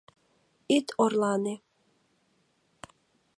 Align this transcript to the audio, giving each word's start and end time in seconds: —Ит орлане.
—Ит 0.75 0.87
орлане. 1.03 1.55